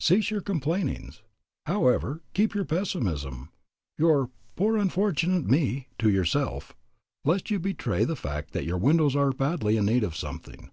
Cease 0.00 0.30
your 0.30 0.40
complainings, 0.40 1.20
however; 1.66 2.22
keep 2.32 2.54
your 2.54 2.64
pessimism, 2.64 3.50
your 3.98 4.30
"poor, 4.56 4.78
unfortunate 4.78 5.44
me" 5.44 5.86
to 5.98 6.08
yourself, 6.08 6.74
lest 7.26 7.50
you 7.50 7.58
betray 7.58 8.02
the 8.02 8.16
fact 8.16 8.52
that 8.54 8.64
your 8.64 8.78
windows 8.78 9.14
are 9.14 9.32
badly 9.32 9.76
in 9.76 9.84
need 9.84 10.02
of 10.02 10.16
something. 10.16 10.70